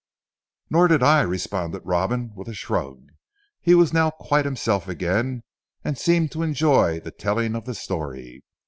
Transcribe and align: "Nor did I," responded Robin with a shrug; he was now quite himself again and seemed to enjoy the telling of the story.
"Nor 0.71 0.87
did 0.87 1.03
I," 1.03 1.21
responded 1.21 1.83
Robin 1.85 2.33
with 2.33 2.47
a 2.47 2.55
shrug; 2.55 3.03
he 3.61 3.75
was 3.75 3.93
now 3.93 4.09
quite 4.09 4.45
himself 4.45 4.87
again 4.87 5.43
and 5.83 5.95
seemed 5.95 6.31
to 6.31 6.41
enjoy 6.41 6.99
the 6.99 7.11
telling 7.11 7.53
of 7.55 7.65
the 7.65 7.75
story. 7.75 8.43